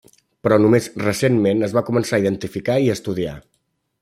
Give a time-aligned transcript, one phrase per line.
[0.45, 3.37] Però només recentment es va començar a identificar i estudiar.